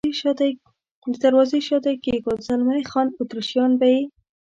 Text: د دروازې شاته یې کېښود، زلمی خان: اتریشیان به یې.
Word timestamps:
د 1.11 1.13
دروازې 1.23 1.59
شاته 1.67 1.89
یې 1.93 2.01
کېښود، 2.03 2.39
زلمی 2.47 2.81
خان: 2.89 3.07
اتریشیان 3.19 3.71
به 3.79 3.87
یې. 3.93 4.01